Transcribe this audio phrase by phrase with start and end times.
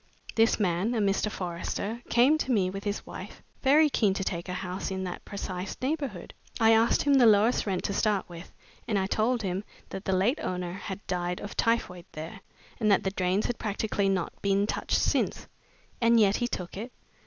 [0.33, 1.29] This man a Mr.
[1.29, 5.23] Forrester came to me with his wife, very keen to take a house in that
[5.25, 6.33] precise neighborhood.
[6.59, 8.51] I asked him the lowest rent to start with,
[8.87, 12.39] and I told him that the late owner had died of typhoid there,
[12.79, 15.45] and that the drains had practically not been touched since."
[16.01, 16.91] "And yet he took it?"